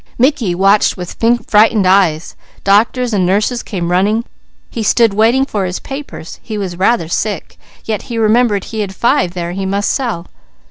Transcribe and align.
Mickey 0.17 0.55
watched 0.55 0.97
with 0.97 1.15
frightened 1.47 1.85
eyes. 1.85 2.35
Doctors 2.63 3.13
and 3.13 3.23
nurses 3.23 3.61
came 3.61 3.91
running. 3.91 4.25
He 4.67 4.81
stood 4.81 5.13
waiting 5.13 5.45
for 5.45 5.63
his 5.65 5.77
papers. 5.79 6.39
He 6.41 6.57
was 6.57 6.75
rather 6.75 7.07
sick, 7.07 7.55
yet 7.85 8.01
he 8.09 8.17
remembered 8.17 8.63
he 8.63 8.79
had 8.79 8.95
five 8.95 9.35
there 9.35 9.51
he 9.51 9.67
must 9.67 9.91
sell. 9.91 10.25